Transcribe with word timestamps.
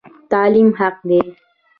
تعلیم 0.31 0.69
حق 0.79 0.93
دی 1.07 1.19